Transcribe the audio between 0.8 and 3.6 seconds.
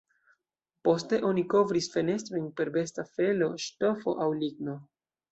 Poste, oni kovris fenestrojn per besta felo,